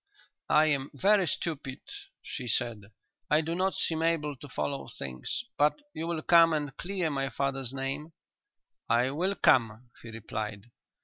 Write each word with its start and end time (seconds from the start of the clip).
"I 0.49 0.65
am 0.65 0.89
very 0.95 1.27
stupid," 1.27 1.79
she 2.23 2.47
said. 2.47 2.85
"I 3.29 3.41
do 3.41 3.53
not 3.53 3.75
seem 3.75 4.01
able 4.01 4.35
to 4.37 4.49
follow 4.49 4.87
things. 4.87 5.43
But 5.59 5.83
you 5.93 6.07
will 6.07 6.23
come 6.23 6.53
and 6.53 6.75
clear 6.75 7.11
my 7.11 7.29
father's 7.29 7.71
name?" 7.71 8.11
"I 8.89 9.11
will 9.11 9.35
come," 9.35 9.91
he 10.01 10.09
replied. 10.09 10.71